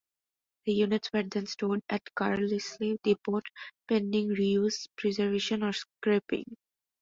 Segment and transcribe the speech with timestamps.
[0.65, 3.41] The units were then stored at Carlisle depot
[3.87, 6.57] pending reuse, preservation or scrapping.